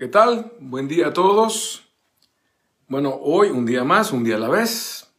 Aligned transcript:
¿Qué 0.00 0.08
tal? 0.08 0.52
Buen 0.60 0.88
día 0.88 1.08
a 1.08 1.12
todos. 1.12 1.86
Bueno, 2.88 3.18
hoy 3.20 3.50
un 3.50 3.66
día 3.66 3.84
más, 3.84 4.12
un 4.12 4.24
día 4.24 4.36
a 4.36 4.38
la 4.38 4.48
vez. 4.48 5.12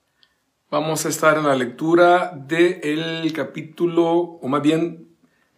Vamos 0.71 1.05
a 1.05 1.09
estar 1.09 1.37
en 1.37 1.43
la 1.43 1.55
lectura 1.55 2.31
del 2.35 3.31
capítulo, 3.31 4.09
o 4.09 4.47
más 4.47 4.63
bien 4.63 5.07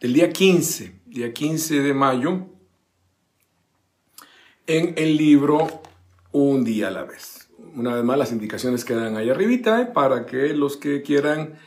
del 0.02 0.12
día 0.12 0.30
15, 0.30 1.04
día 1.06 1.32
15 1.32 1.80
de 1.80 1.94
mayo, 1.94 2.48
en 4.68 4.94
el 4.98 5.16
libro 5.16 5.70
Un 6.34 6.66
día 6.66 6.90
a 6.90 6.92
la 6.92 7.04
vez. 7.04 7.48
Una 7.76 7.96
vez 7.96 8.04
más, 8.04 8.18
las 8.18 8.34
indicaciones 8.34 8.84
quedan 8.84 9.16
ahí 9.16 9.30
arribita 9.30 9.80
¿eh? 9.80 9.86
para 9.86 10.26
que 10.26 10.50
los 10.50 10.76
que 10.76 11.02
quieran 11.02 11.58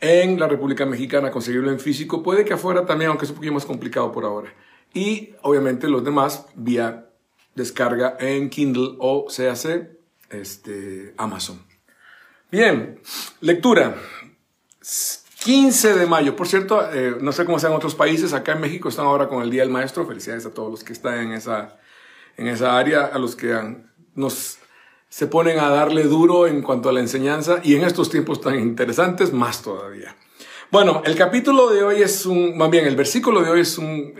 en 0.00 0.40
la 0.40 0.48
República 0.48 0.84
Mexicana 0.84 1.30
conseguirlo 1.30 1.70
en 1.70 1.78
físico, 1.78 2.24
puede 2.24 2.44
que 2.44 2.54
afuera 2.54 2.86
también, 2.86 3.10
aunque 3.10 3.24
es 3.24 3.30
un 3.30 3.36
poquito 3.36 3.54
más 3.54 3.66
complicado 3.66 4.10
por 4.10 4.24
ahora 4.24 4.52
y 4.98 5.36
obviamente 5.42 5.86
los 5.86 6.02
demás 6.02 6.46
vía 6.56 7.06
descarga 7.54 8.16
en 8.18 8.50
Kindle 8.50 8.96
o 8.98 9.26
CAC, 9.26 9.90
este, 10.30 11.14
Amazon. 11.16 11.64
Bien, 12.50 13.00
lectura. 13.40 13.94
15 15.44 15.94
de 15.94 16.06
mayo. 16.06 16.34
Por 16.34 16.48
cierto, 16.48 16.92
eh, 16.92 17.16
no 17.20 17.30
sé 17.30 17.44
cómo 17.44 17.60
sean 17.60 17.74
otros 17.74 17.94
países. 17.94 18.32
Acá 18.32 18.52
en 18.52 18.60
México 18.60 18.88
están 18.88 19.06
ahora 19.06 19.28
con 19.28 19.40
el 19.40 19.50
Día 19.50 19.62
del 19.62 19.70
Maestro. 19.70 20.04
Felicidades 20.04 20.46
a 20.46 20.50
todos 20.50 20.68
los 20.68 20.82
que 20.82 20.92
están 20.92 21.20
en 21.20 21.32
esa, 21.32 21.78
en 22.36 22.48
esa 22.48 22.76
área, 22.76 23.06
a 23.06 23.18
los 23.20 23.36
que 23.36 23.56
nos 24.16 24.58
se 25.08 25.28
ponen 25.28 25.60
a 25.60 25.70
darle 25.70 26.02
duro 26.04 26.48
en 26.48 26.60
cuanto 26.60 26.88
a 26.88 26.92
la 26.92 27.00
enseñanza 27.00 27.60
y 27.62 27.76
en 27.76 27.84
estos 27.84 28.10
tiempos 28.10 28.40
tan 28.40 28.58
interesantes, 28.58 29.32
más 29.32 29.62
todavía. 29.62 30.16
Bueno, 30.72 31.02
el 31.04 31.14
capítulo 31.14 31.70
de 31.70 31.84
hoy 31.84 32.02
es 32.02 32.26
un, 32.26 32.58
más 32.58 32.68
bien, 32.68 32.86
el 32.86 32.96
versículo 32.96 33.40
de 33.40 33.50
hoy 33.50 33.60
es 33.60 33.78
un, 33.78 34.14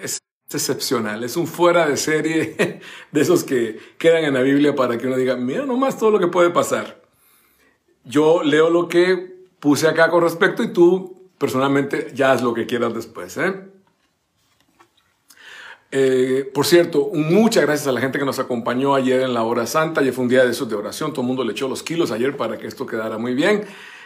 excepcional, 0.56 1.22
es 1.24 1.36
un 1.36 1.46
fuera 1.46 1.86
de 1.86 1.96
serie 1.96 2.80
de 3.12 3.20
esos 3.20 3.44
que 3.44 3.78
quedan 3.98 4.24
en 4.24 4.34
la 4.34 4.40
Biblia 4.40 4.74
para 4.74 4.96
que 4.96 5.06
uno 5.06 5.16
diga, 5.16 5.36
mira 5.36 5.66
nomás 5.66 5.98
todo 5.98 6.10
lo 6.10 6.18
que 6.18 6.28
puede 6.28 6.50
pasar. 6.50 7.02
Yo 8.04 8.42
leo 8.42 8.70
lo 8.70 8.88
que 8.88 9.36
puse 9.60 9.86
acá 9.86 10.08
con 10.08 10.22
respecto 10.22 10.62
y 10.62 10.72
tú 10.72 11.30
personalmente 11.36 12.10
ya 12.14 12.32
haz 12.32 12.42
lo 12.42 12.54
que 12.54 12.66
quieras 12.66 12.94
después. 12.94 13.36
¿eh? 13.36 13.54
Eh, 15.90 16.50
por 16.52 16.66
cierto, 16.66 17.10
muchas 17.12 17.64
gracias 17.64 17.86
a 17.86 17.92
la 17.92 18.00
gente 18.00 18.18
que 18.18 18.24
nos 18.24 18.38
acompañó 18.38 18.94
ayer 18.94 19.22
en 19.22 19.34
la 19.34 19.42
hora 19.42 19.66
santa. 19.66 20.00
Ayer 20.00 20.12
fue 20.12 20.24
un 20.24 20.30
día 20.30 20.44
de 20.44 20.50
esos 20.50 20.68
de 20.68 20.74
oración. 20.74 21.12
Todo 21.12 21.22
el 21.22 21.28
mundo 21.28 21.44
le 21.44 21.52
echó 21.52 21.68
los 21.68 21.82
kilos 21.82 22.10
ayer 22.10 22.36
para 22.36 22.58
que 22.58 22.66
esto 22.66 22.86
quedara 22.86 23.18
muy 23.18 23.34
bien. 23.34 23.64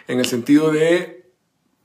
En 0.08 0.18
el 0.18 0.26
sentido 0.26 0.70
de 0.70 1.21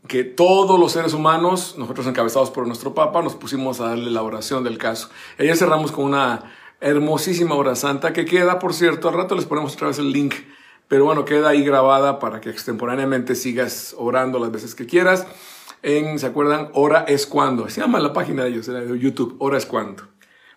que 0.07 0.23
todos 0.23 0.79
los 0.79 0.93
seres 0.93 1.13
humanos, 1.13 1.75
nosotros 1.77 2.07
encabezados 2.07 2.49
por 2.49 2.65
nuestro 2.65 2.93
Papa, 2.93 3.21
nos 3.21 3.35
pusimos 3.35 3.79
a 3.79 3.89
darle 3.89 4.09
la 4.09 4.23
oración 4.23 4.63
del 4.63 4.77
caso. 4.77 5.09
Ayer 5.37 5.55
cerramos 5.55 5.91
con 5.91 6.05
una 6.05 6.51
hermosísima 6.79 7.55
hora 7.55 7.75
santa 7.75 8.13
que 8.13 8.25
queda, 8.25 8.59
por 8.59 8.73
cierto, 8.73 9.09
al 9.09 9.15
rato 9.15 9.35
les 9.35 9.45
ponemos 9.45 9.73
otra 9.73 9.87
vez 9.87 9.99
el 9.99 10.11
link, 10.11 10.35
pero 10.87 11.05
bueno, 11.05 11.25
queda 11.25 11.49
ahí 11.49 11.63
grabada 11.63 12.19
para 12.19 12.39
que 12.39 12.49
extemporáneamente 12.49 13.35
sigas 13.35 13.95
orando 13.97 14.39
las 14.39 14.51
veces 14.51 14.75
que 14.75 14.85
quieras. 14.85 15.27
En, 15.83 16.17
¿se 16.17 16.25
acuerdan? 16.25 16.69
Hora 16.73 17.05
es 17.07 17.27
cuando. 17.27 17.69
Se 17.69 17.81
llama 17.81 17.99
la 17.99 18.13
página 18.13 18.43
de 18.43 18.49
ellos, 18.49 18.65
de 18.65 18.99
YouTube, 18.99 19.35
Hora 19.39 19.57
es 19.57 19.65
cuando. 19.65 20.03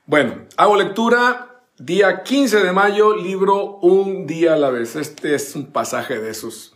Bueno, 0.06 0.46
hago 0.56 0.76
lectura, 0.76 1.62
día 1.78 2.22
15 2.22 2.60
de 2.60 2.72
mayo, 2.72 3.16
libro 3.16 3.78
Un 3.78 4.26
día 4.26 4.54
a 4.54 4.56
la 4.56 4.70
vez. 4.70 4.96
Este 4.96 5.34
es 5.34 5.54
un 5.54 5.66
pasaje 5.72 6.18
de 6.18 6.30
esos. 6.30 6.74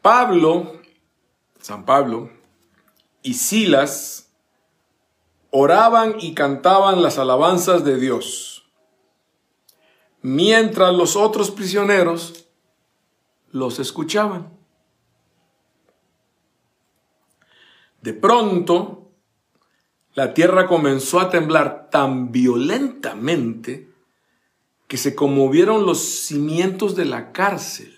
Pablo 0.00 0.83
San 1.64 1.86
Pablo, 1.86 2.28
y 3.22 3.32
Silas 3.32 4.28
oraban 5.48 6.16
y 6.20 6.34
cantaban 6.34 7.00
las 7.00 7.16
alabanzas 7.18 7.86
de 7.86 7.96
Dios, 7.96 8.66
mientras 10.20 10.92
los 10.92 11.16
otros 11.16 11.50
prisioneros 11.50 12.44
los 13.50 13.78
escuchaban. 13.78 14.52
De 18.02 18.12
pronto, 18.12 19.08
la 20.12 20.34
tierra 20.34 20.66
comenzó 20.66 21.18
a 21.18 21.30
temblar 21.30 21.88
tan 21.88 22.30
violentamente 22.30 23.88
que 24.86 24.98
se 24.98 25.14
conmovieron 25.14 25.86
los 25.86 25.98
cimientos 26.00 26.94
de 26.94 27.06
la 27.06 27.32
cárcel. 27.32 27.93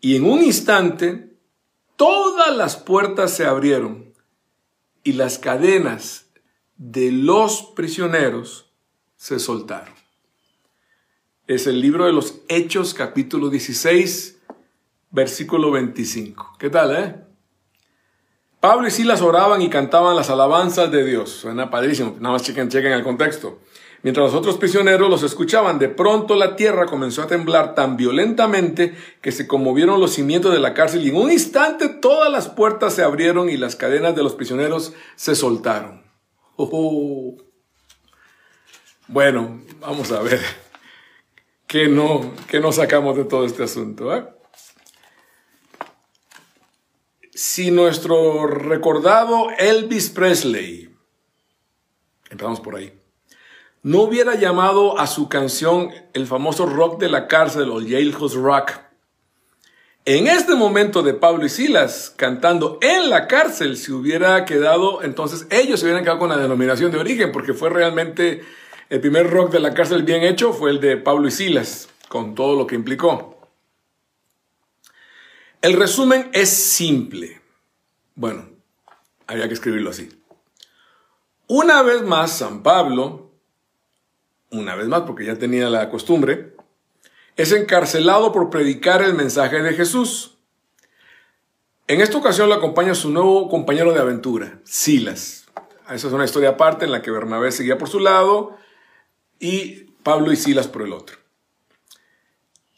Y 0.00 0.16
en 0.16 0.24
un 0.24 0.42
instante, 0.42 1.36
todas 1.96 2.56
las 2.56 2.76
puertas 2.76 3.34
se 3.34 3.44
abrieron 3.44 4.14
y 5.04 5.12
las 5.12 5.38
cadenas 5.38 6.26
de 6.76 7.12
los 7.12 7.62
prisioneros 7.76 8.70
se 9.16 9.38
soltaron. 9.38 9.94
Es 11.46 11.66
el 11.66 11.80
libro 11.80 12.06
de 12.06 12.12
los 12.12 12.36
Hechos, 12.48 12.94
capítulo 12.94 13.50
16, 13.50 14.38
versículo 15.10 15.70
25. 15.70 16.56
¿Qué 16.58 16.70
tal, 16.70 16.96
eh? 16.96 17.16
Pablo 18.60 18.86
y 18.86 18.90
Silas 18.90 19.20
oraban 19.20 19.60
y 19.62 19.68
cantaban 19.68 20.16
las 20.16 20.30
alabanzas 20.30 20.90
de 20.90 21.04
Dios. 21.04 21.30
Suena 21.30 21.70
padrísimo. 21.70 22.16
Nada 22.20 22.34
más 22.34 22.42
chequen, 22.42 22.68
chequen 22.68 22.92
el 22.92 23.02
contexto. 23.02 23.58
Mientras 24.02 24.32
los 24.32 24.34
otros 24.34 24.56
prisioneros 24.56 25.10
los 25.10 25.22
escuchaban, 25.22 25.78
de 25.78 25.90
pronto 25.90 26.34
la 26.34 26.56
tierra 26.56 26.86
comenzó 26.86 27.22
a 27.22 27.26
temblar 27.26 27.74
tan 27.74 27.98
violentamente 27.98 28.96
que 29.20 29.30
se 29.30 29.46
conmovieron 29.46 30.00
los 30.00 30.14
cimientos 30.14 30.52
de 30.54 30.58
la 30.58 30.72
cárcel 30.72 31.04
y 31.04 31.10
en 31.10 31.16
un 31.16 31.30
instante 31.30 31.88
todas 31.88 32.32
las 32.32 32.48
puertas 32.48 32.94
se 32.94 33.02
abrieron 33.02 33.50
y 33.50 33.58
las 33.58 33.76
cadenas 33.76 34.16
de 34.16 34.22
los 34.22 34.34
prisioneros 34.34 34.94
se 35.16 35.34
soltaron. 35.34 36.02
Oh. 36.56 37.36
Bueno, 39.06 39.60
vamos 39.80 40.10
a 40.12 40.22
ver 40.22 40.40
qué 41.66 41.88
no, 41.88 42.32
qué 42.48 42.58
no 42.60 42.72
sacamos 42.72 43.16
de 43.16 43.24
todo 43.24 43.44
este 43.44 43.64
asunto. 43.64 44.14
Eh? 44.16 44.24
Si 47.34 47.70
nuestro 47.70 48.46
recordado 48.46 49.48
Elvis 49.58 50.10
Presley, 50.10 50.94
empezamos 52.30 52.60
por 52.60 52.76
ahí, 52.76 52.99
no 53.82 54.02
hubiera 54.02 54.34
llamado 54.34 54.98
a 54.98 55.06
su 55.06 55.28
canción 55.28 55.90
el 56.12 56.26
famoso 56.26 56.66
rock 56.66 57.00
de 57.00 57.08
la 57.08 57.28
cárcel 57.28 57.70
o 57.70 57.80
Jailhouse 57.80 58.34
Rock. 58.34 58.72
En 60.04 60.26
este 60.26 60.54
momento 60.54 61.02
de 61.02 61.14
Pablo 61.14 61.44
y 61.44 61.48
Silas 61.48 62.12
cantando 62.16 62.78
en 62.82 63.10
la 63.10 63.26
cárcel, 63.26 63.76
se 63.76 63.92
hubiera 63.92 64.44
quedado, 64.44 65.02
entonces 65.02 65.46
ellos 65.50 65.80
se 65.80 65.86
hubieran 65.86 66.04
quedado 66.04 66.18
con 66.18 66.30
la 66.30 66.38
denominación 66.38 66.90
de 66.90 66.98
origen, 66.98 67.32
porque 67.32 67.54
fue 67.54 67.70
realmente 67.70 68.42
el 68.88 69.00
primer 69.00 69.30
rock 69.30 69.52
de 69.52 69.60
la 69.60 69.74
cárcel 69.74 70.02
bien 70.02 70.22
hecho, 70.22 70.52
fue 70.52 70.70
el 70.70 70.80
de 70.80 70.96
Pablo 70.96 71.28
y 71.28 71.30
Silas, 71.30 71.88
con 72.08 72.34
todo 72.34 72.56
lo 72.56 72.66
que 72.66 72.74
implicó. 72.74 73.38
El 75.62 75.74
resumen 75.74 76.30
es 76.32 76.48
simple. 76.48 77.40
Bueno, 78.14 78.48
había 79.26 79.46
que 79.48 79.54
escribirlo 79.54 79.90
así. 79.90 80.08
Una 81.46 81.82
vez 81.82 82.02
más, 82.02 82.38
San 82.38 82.62
Pablo 82.62 83.29
una 84.50 84.74
vez 84.74 84.88
más, 84.88 85.02
porque 85.02 85.24
ya 85.24 85.36
tenía 85.36 85.68
la 85.68 85.88
costumbre, 85.90 86.54
es 87.36 87.52
encarcelado 87.52 88.32
por 88.32 88.50
predicar 88.50 89.02
el 89.02 89.14
mensaje 89.14 89.62
de 89.62 89.74
Jesús. 89.74 90.36
En 91.86 92.00
esta 92.00 92.18
ocasión 92.18 92.48
lo 92.48 92.54
acompaña 92.54 92.94
su 92.94 93.10
nuevo 93.10 93.48
compañero 93.48 93.92
de 93.92 94.00
aventura, 94.00 94.60
Silas. 94.64 95.46
Esa 95.90 96.06
es 96.06 96.12
una 96.12 96.24
historia 96.24 96.50
aparte 96.50 96.84
en 96.84 96.92
la 96.92 97.02
que 97.02 97.10
Bernabé 97.10 97.50
seguía 97.50 97.78
por 97.78 97.88
su 97.88 97.98
lado 97.98 98.56
y 99.40 99.86
Pablo 100.02 100.30
y 100.30 100.36
Silas 100.36 100.68
por 100.68 100.82
el 100.82 100.92
otro. 100.92 101.16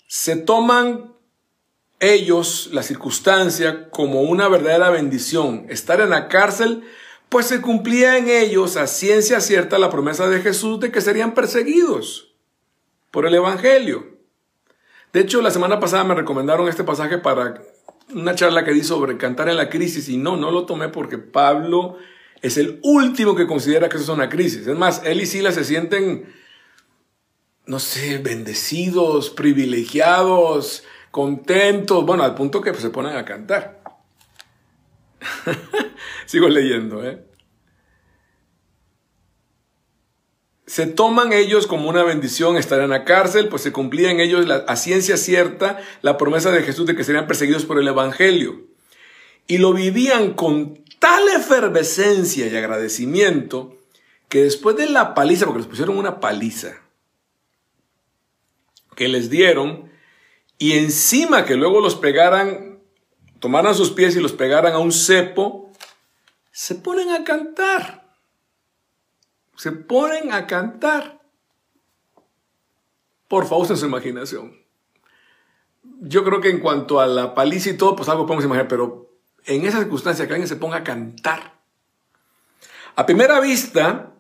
Se 0.07 0.37
toman 0.37 1.13
ellos 2.01 2.71
la 2.73 2.83
circunstancia 2.83 3.91
como 3.91 4.23
una 4.23 4.49
verdadera 4.49 4.91
bendición. 4.91 5.67
Estar 5.69 6.01
en 6.01 6.11
la 6.11 6.29
cárcel 6.29 6.83
pues 7.33 7.47
se 7.47 7.63
cumplía 7.63 8.19
en 8.19 8.29
ellos 8.29 8.77
a 8.77 8.87
ciencia 8.87 9.41
cierta 9.41 9.79
la 9.79 9.89
promesa 9.89 10.29
de 10.29 10.43
Jesús 10.43 10.79
de 10.81 10.93
que 10.93 11.01
serían 11.01 11.33
perseguidos 11.33 12.35
por 13.11 13.25
el 13.25 13.35
Evangelio. 13.35 14.19
De 15.15 15.21
hecho, 15.21 15.41
la 15.41 15.51
semana 15.51 15.81
pasada 15.81 16.05
me 16.05 16.15
recomendaron 16.15 16.69
este 16.69 16.85
pasaje 16.85 17.17
para 17.17 17.63
una 18.15 18.35
charla 18.35 18.67
que 18.67 18.75
di 18.75 18.85
sobre 18.85 19.17
cantar 19.17 19.49
en 19.49 19.57
la 19.57 19.71
crisis 19.71 20.11
y 20.11 20.19
no, 20.19 20.37
no 20.37 20.51
lo 20.51 20.67
tomé 20.67 20.91
porque 20.91 21.17
Pablo 21.17 21.97
es 22.43 22.59
el 22.59 22.81
último 22.83 23.35
que 23.35 23.47
considera 23.47 23.89
que 23.89 23.97
eso 23.97 24.05
es 24.05 24.11
una 24.11 24.29
crisis. 24.29 24.67
Es 24.67 24.77
más, 24.77 25.01
él 25.03 25.23
y 25.23 25.25
Sila 25.25 25.53
se 25.53 25.65
sienten, 25.65 26.31
no 27.65 27.79
sé, 27.79 28.19
bendecidos, 28.19 29.31
privilegiados, 29.31 30.85
contentos, 31.11 32.05
bueno, 32.05 32.25
al 32.25 32.35
punto 32.35 32.61
que 32.61 32.75
se 32.75 32.91
ponen 32.91 33.17
a 33.17 33.25
cantar. 33.25 33.83
Sigo 36.27 36.49
leyendo, 36.49 37.03
¿eh? 37.07 37.32
Se 40.73 40.87
toman 40.87 41.35
ellos 41.35 41.67
como 41.67 41.91
una 41.91 42.03
bendición 42.03 42.57
estar 42.57 42.81
en 42.81 42.89
la 42.89 43.05
cárcel, 43.05 43.51
pues 43.51 43.61
se 43.61 43.73
cumplía 43.73 44.11
en 44.11 44.21
ellos 44.21 44.47
a 44.67 44.77
ciencia 44.77 45.19
cierta 45.19 45.79
la 46.01 46.17
promesa 46.17 46.51
de 46.51 46.63
Jesús 46.63 46.87
de 46.87 46.97
que 46.97 47.05
serían 47.05 47.27
perseguidos 47.27 47.67
por 47.67 47.79
el 47.79 47.87
Evangelio. 47.87 48.59
Y 49.47 49.59
lo 49.59 49.75
vivían 49.75 50.33
con 50.33 50.83
tal 50.99 51.29
efervescencia 51.29 52.47
y 52.47 52.57
agradecimiento 52.57 53.77
que 54.31 54.45
después 54.45 54.75
de 54.77 54.87
la 54.87 55.13
paliza, 55.13 55.45
porque 55.45 55.61
les 55.61 55.69
pusieron 55.69 55.99
una 55.99 56.21
paliza, 56.21 56.81
que 58.97 59.09
les 59.09 59.29
dieron, 59.29 59.91
y 60.57 60.79
encima 60.79 61.45
que 61.45 61.57
luego 61.57 61.83
los 61.83 61.97
pegaran, 61.97 62.79
tomaran 63.41 63.75
sus 63.75 63.91
pies 63.91 64.17
y 64.17 64.21
los 64.21 64.33
pegaran 64.33 64.73
a 64.73 64.79
un 64.79 64.93
cepo, 64.93 65.71
se 66.51 66.77
ponen 66.77 67.11
a 67.11 67.25
cantar. 67.25 68.02
Se 69.63 69.71
ponen 69.71 70.33
a 70.33 70.49
cantar. 70.49 71.21
Por 73.29 73.47
favor, 73.47 73.71
en 73.71 73.77
su 73.77 73.87
imaginación. 73.87 74.61
Yo 76.01 76.25
creo 76.25 76.41
que 76.41 76.51
en 76.51 76.59
cuanto 76.59 76.99
a 76.99 77.07
la 77.07 77.33
paliza 77.37 77.71
y 77.71 77.77
todo, 77.77 77.95
pues 77.95 78.09
algo 78.09 78.27
podemos 78.27 78.45
imaginar, 78.45 78.67
pero 78.67 79.13
en 79.45 79.65
esa 79.65 79.79
circunstancia 79.79 80.27
que 80.27 80.33
alguien 80.33 80.49
se 80.49 80.57
ponga 80.57 80.79
a 80.79 80.83
cantar. 80.83 81.61
A 82.97 83.07
primera 83.07 83.39
vista, 83.39 84.15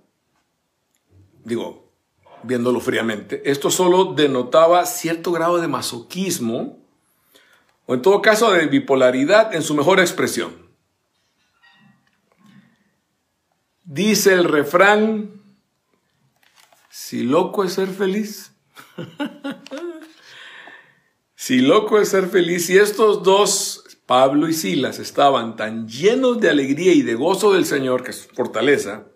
digo, 1.43 1.91
viéndolo 2.45 2.79
fríamente, 2.79 3.43
esto 3.51 3.69
solo 3.69 4.15
denotaba 4.15 4.87
cierto 4.87 5.33
grado 5.33 5.59
de 5.59 5.67
masoquismo 5.67 6.79
o 7.87 7.95
en 7.95 8.03
todo 8.03 8.23
caso 8.23 8.53
de 8.53 8.67
bipolaridad 8.67 9.53
en 9.57 9.65
su 9.65 9.75
mejor 9.75 9.99
expresión. 9.99 10.62
Dice 13.85 14.35
el 14.35 14.45
refrán, 14.45 15.43
si 16.89 17.25
loco 17.25 17.65
es 17.65 17.73
ser 17.73 17.89
feliz, 17.89 18.53
si 21.35 21.61
loco 21.61 21.99
es 21.99 22.11
ser 22.11 22.29
feliz, 22.29 22.71
y 22.71 22.79
estos 22.79 23.25
dos, 23.25 23.85
Pablo 24.07 24.49
y 24.49 24.53
Silas, 24.53 25.01
estaban 25.01 25.57
tan 25.57 25.89
llenos 25.89 26.41
de 26.41 26.51
alegría 26.51 26.93
y 26.93 27.03
de 27.03 27.15
gozo 27.15 27.55
del 27.55 27.67
Señor, 27.67 28.05
que 28.05 28.13
es 28.13 28.29
fortaleza, 28.29 29.07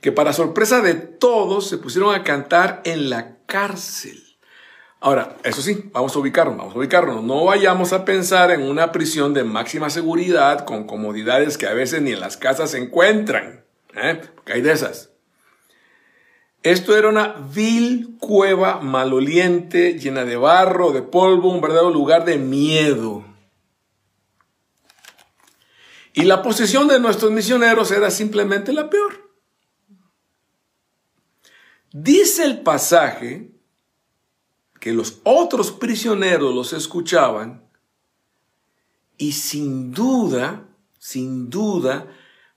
que 0.00 0.12
para 0.12 0.32
sorpresa 0.32 0.80
de 0.80 0.94
todos 0.94 1.68
se 1.68 1.78
pusieron 1.78 2.14
a 2.14 2.22
cantar 2.22 2.80
en 2.84 3.10
la 3.10 3.38
cárcel. 3.46 4.22
Ahora, 5.00 5.36
eso 5.42 5.60
sí, 5.60 5.90
vamos 5.92 6.14
a 6.14 6.18
ubicarnos, 6.18 6.56
vamos 6.56 6.74
a 6.74 6.78
ubicarnos. 6.78 7.22
No 7.22 7.44
vayamos 7.44 7.92
a 7.92 8.04
pensar 8.04 8.50
en 8.50 8.62
una 8.62 8.92
prisión 8.92 9.34
de 9.34 9.44
máxima 9.44 9.90
seguridad 9.90 10.64
con 10.64 10.86
comodidades 10.86 11.58
que 11.58 11.66
a 11.66 11.74
veces 11.74 12.00
ni 12.00 12.12
en 12.12 12.20
las 12.20 12.38
casas 12.38 12.70
se 12.70 12.78
encuentran, 12.78 13.63
¿eh? 13.96 14.20
hay 14.46 14.60
de 14.60 14.72
esas. 14.72 15.10
Esto 16.62 16.96
era 16.96 17.10
una 17.10 17.34
vil 17.52 18.16
cueva 18.18 18.80
maloliente, 18.80 19.98
llena 19.98 20.24
de 20.24 20.36
barro, 20.36 20.92
de 20.92 21.02
polvo, 21.02 21.50
un 21.50 21.60
verdadero 21.60 21.90
lugar 21.90 22.24
de 22.24 22.38
miedo. 22.38 23.24
Y 26.14 26.22
la 26.22 26.42
posición 26.42 26.88
de 26.88 27.00
nuestros 27.00 27.32
misioneros 27.32 27.90
era 27.90 28.10
simplemente 28.10 28.72
la 28.72 28.88
peor. 28.88 29.30
Dice 31.92 32.44
el 32.44 32.62
pasaje 32.62 33.52
que 34.80 34.92
los 34.92 35.20
otros 35.24 35.70
prisioneros 35.70 36.54
los 36.54 36.72
escuchaban 36.72 37.68
y 39.18 39.32
sin 39.32 39.92
duda, 39.92 40.66
sin 40.98 41.50
duda, 41.50 42.06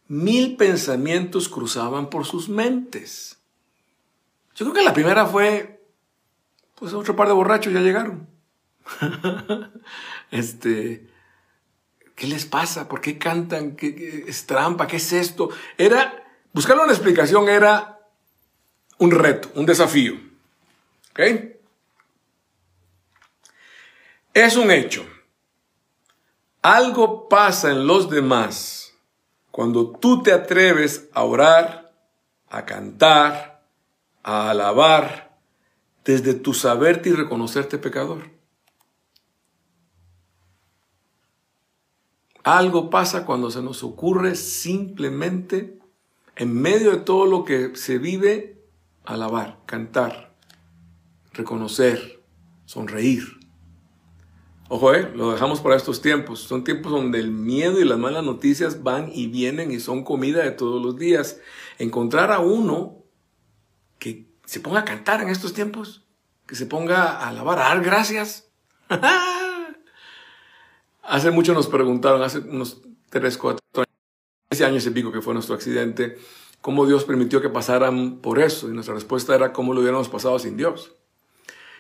mil 0.07 0.56
pensamientos 0.56 1.50
cruzaban 1.50 2.09
por 2.09 2.25
sus 2.25 2.50
mentes. 2.50 3.38
Yo 4.56 4.65
creo 4.65 4.74
que 4.74 4.83
la 4.83 4.94
primera 4.94 5.25
fue, 5.25 5.81
pues 6.75 6.94
otro 6.94 7.15
par 7.15 7.27
de 7.27 7.33
borrachos 7.33 7.74
ya 7.74 7.81
llegaron. 7.81 8.27
este, 10.31 11.07
¿qué 12.15 12.27
les 12.27 12.45
pasa? 12.45 12.88
¿Por 12.88 13.01
qué 13.01 13.18
cantan? 13.18 13.75
¿Qué, 13.75 14.25
es 14.27 14.45
trampa? 14.45 14.88
¿Qué 14.88 14.98
es 14.98 15.13
esto? 15.13 15.50
Era, 15.77 16.25
buscar 16.54 16.77
una 16.80 16.94
explicación 16.94 17.50
era 17.50 18.00
un 18.98 19.12
reto, 19.12 19.51
un 19.56 19.65
desafío. 19.65 20.19
¿Ok? 21.12 21.19
Es 24.33 24.56
un 24.56 24.71
hecho. 24.71 25.06
Algo 26.62 27.30
pasa 27.30 27.71
en 27.71 27.88
los 27.88 28.09
demás 28.09 28.87
cuando 29.57 29.89
tú 29.89 30.21
te 30.21 30.33
atreves 30.33 31.09
a 31.13 31.24
orar, 31.24 31.92
a 32.48 32.63
cantar, 32.68 33.65
a 34.21 34.51
alabar 34.51 35.36
desde 36.06 36.36
tu 36.36 36.54
saberte 36.54 37.09
y 37.09 37.13
reconocerte 37.13 37.80
pecador. 37.80 38.30
Algo 42.44 42.92
pasa 42.92 43.25
cuando 43.25 43.50
se 43.50 43.63
nos 43.63 43.83
ocurre 43.83 44.36
simplemente, 44.36 45.80
en 46.36 46.54
medio 46.54 46.92
de 46.92 46.98
todo 46.98 47.25
lo 47.25 47.44
que 47.44 47.75
se 47.75 47.98
vive, 47.98 48.63
alabar, 49.06 49.62
cantar, 49.65 50.36
reconocer, 51.33 52.24
sonreír. 52.65 53.37
Ojo, 54.69 54.94
eh, 54.94 55.10
lo 55.16 55.31
dejamos 55.31 55.62
para 55.62 55.78
estos 55.78 56.02
tiempos. 56.02 56.42
Son 56.42 56.64
tiempos 56.64 56.92
donde 56.92 57.19
el 57.19 57.31
miedo 57.31 57.80
y 57.80 57.86
las 57.86 57.98
malas 57.98 58.24
noticias 58.24 58.84
van 58.84 59.10
y 59.14 59.28
vienen 59.28 59.72
y 59.72 59.80
son 59.80 60.04
comida 60.04 60.44
de 60.44 60.52
todos 60.52 60.81
los 60.81 60.98
días. 60.98 61.40
Encontrar 61.80 62.31
a 62.31 62.40
uno 62.40 63.04
que 63.98 64.28
se 64.46 64.60
ponga 64.60 64.81
a 64.81 64.86
cantar 64.86 65.22
en 65.22 65.30
estos 65.30 65.54
tiempos, 65.54 66.06
que 66.46 66.56
se 66.56 66.66
ponga 66.66 67.12
a 67.12 67.30
alabar, 67.30 67.60
a 67.60 67.69
dar 67.69 67.81
gracias. 67.81 68.50
hace 71.04 71.31
mucho 71.31 71.54
nos 71.54 71.68
preguntaron, 71.68 72.22
hace 72.22 72.40
unos 72.40 72.81
3, 73.10 73.38
4 73.38 73.60
años, 74.52 74.62
años 74.62 74.86
y 74.86 74.90
pico 74.90 75.14
que 75.14 75.22
fue 75.22 75.34
nuestro 75.34 75.56
accidente, 75.56 76.18
cómo 76.60 76.86
Dios 76.86 77.06
permitió 77.06 77.42
que 77.42 77.50
pasaran 77.50 78.18
por 78.18 78.40
eso. 78.40 78.68
Y 78.68 78.74
nuestra 78.74 78.96
respuesta 78.96 79.34
era 79.34 79.54
cómo 79.54 79.74
lo 79.74 79.80
hubiéramos 79.80 80.10
pasado 80.10 80.38
sin 80.40 80.58
Dios. 80.58 80.96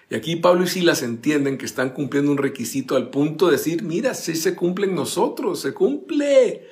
Y 0.09 0.15
aquí 0.15 0.37
Pablo 0.37 0.63
y 0.63 0.67
Silas 0.67 1.03
entienden 1.03 1.57
que 1.57 1.65
están 1.65 1.89
cumpliendo 1.89 2.31
un 2.31 2.37
requisito 2.37 2.95
al 2.95 3.09
punto 3.09 3.47
de 3.47 3.53
decir, 3.53 3.83
mira, 3.83 4.13
si 4.13 4.35
se 4.35 4.55
cumple 4.55 4.87
en 4.87 4.95
nosotros, 4.95 5.59
se 5.59 5.73
cumple. 5.73 6.67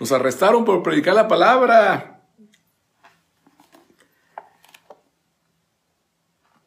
Nos 0.00 0.12
arrestaron 0.12 0.64
por 0.64 0.82
predicar 0.82 1.14
la 1.14 1.28
palabra. 1.28 2.22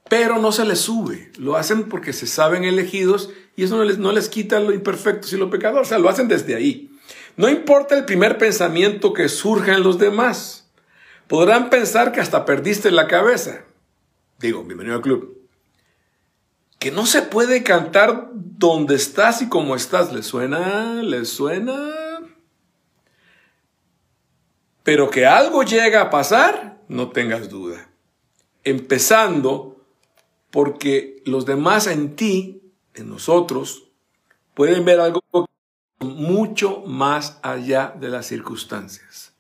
Pero 0.10 0.40
no 0.40 0.52
se 0.52 0.66
les 0.66 0.80
sube, 0.80 1.32
lo 1.38 1.56
hacen 1.56 1.88
porque 1.88 2.12
se 2.12 2.28
saben 2.28 2.66
elegidos 2.66 3.30
y 3.56 3.64
eso 3.64 3.78
no 3.78 3.86
les, 3.86 3.98
no 3.98 4.12
les 4.12 4.28
quita 4.28 4.60
lo 4.60 4.74
imperfecto 4.74 5.28
y 5.32 5.40
lo 5.40 5.50
pecador, 5.50 5.84
o 5.84 5.86
sea, 5.86 6.00
lo 6.00 6.10
hacen 6.10 6.28
desde 6.28 6.54
ahí. 6.54 6.92
No 7.38 7.50
importa 7.50 7.98
el 7.98 8.04
primer 8.04 8.38
pensamiento 8.38 9.14
que 9.14 9.30
surja 9.30 9.74
en 9.74 9.84
los 9.84 9.98
demás. 9.98 10.70
Podrán 11.28 11.70
pensar 11.70 12.12
que 12.12 12.20
hasta 12.20 12.44
perdiste 12.44 12.92
la 12.92 13.08
cabeza. 13.08 13.64
Digo, 14.38 14.66
bienvenido 14.66 14.98
al 14.98 15.02
club. 15.02 15.41
Que 16.82 16.90
no 16.90 17.06
se 17.06 17.22
puede 17.22 17.62
cantar 17.62 18.32
donde 18.34 18.96
estás 18.96 19.44
y 19.44 19.50
cómo 19.50 19.76
estás. 19.76 20.12
¿Le 20.12 20.24
suena? 20.24 21.04
¿Le 21.04 21.26
suena? 21.26 21.78
Pero 24.82 25.12
que 25.12 25.28
algo 25.28 25.62
llega 25.62 26.02
a 26.02 26.10
pasar, 26.10 26.82
no 26.88 27.12
tengas 27.12 27.50
duda. 27.50 27.92
Empezando 28.64 29.86
porque 30.50 31.22
los 31.24 31.46
demás 31.46 31.86
en 31.86 32.16
ti, 32.16 32.64
en 32.96 33.10
nosotros, 33.10 33.84
pueden 34.56 34.84
ver 34.84 35.02
algo 35.02 35.22
mucho 36.00 36.82
más 36.88 37.38
allá 37.44 37.94
de 37.96 38.10
las 38.10 38.26
circunstancias 38.26 39.32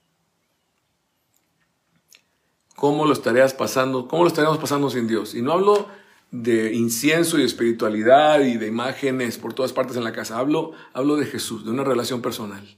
cómo 2.75 3.05
lo 3.05 3.13
estarías 3.13 3.53
pasando, 3.53 4.07
cómo 4.07 4.24
lo 4.24 4.27
estaríamos 4.27 4.57
pasando 4.57 4.89
sin 4.89 5.07
Dios. 5.07 5.36
Y 5.36 5.43
no 5.43 5.51
hablo 5.51 5.86
de 6.31 6.73
incienso 6.73 7.38
y 7.38 7.43
espiritualidad 7.43 8.39
y 8.39 8.57
de 8.57 8.67
imágenes 8.67 9.38
por 9.38 9.53
todas 9.53 9.73
partes 9.73 9.97
en 9.97 10.03
la 10.03 10.13
casa. 10.13 10.39
Hablo, 10.39 10.71
hablo 10.93 11.17
de 11.17 11.25
Jesús, 11.25 11.65
de 11.65 11.71
una 11.71 11.83
relación 11.83 12.21
personal. 12.21 12.77